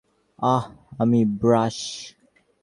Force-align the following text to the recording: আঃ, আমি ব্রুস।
আঃ, 0.39 0.65
আমি 0.99 1.19
ব্রুস। 1.39 1.77